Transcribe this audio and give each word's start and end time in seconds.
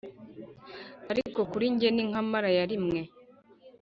ariko 1.11 1.39
kuri 1.51 1.65
njye 1.73 1.89
ni 1.91 2.03
nka 2.09 2.21
mara 2.29 2.49
ya 2.57 2.63
rimwe 2.71 2.99